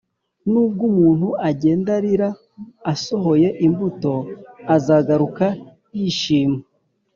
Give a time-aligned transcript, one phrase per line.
[0.51, 2.29] nubwo umuntu agenda arira
[2.93, 4.13] asohoye imbuto,
[4.75, 5.45] azagaruka
[5.97, 6.59] yishima